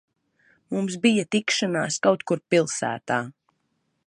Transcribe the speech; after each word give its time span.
Mums 0.75 0.97
bija 1.03 1.27
tikšanās 1.37 2.01
kaut 2.09 2.27
kur 2.33 2.45
pilsētā. 2.55 3.25